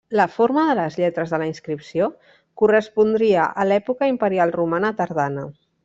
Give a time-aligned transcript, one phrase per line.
[0.17, 2.07] La forma de les lletres de la inscripció
[2.63, 5.47] correspondria a l'època imperial romana tardana.